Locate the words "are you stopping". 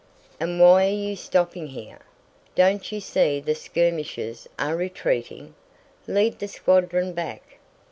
0.87-1.67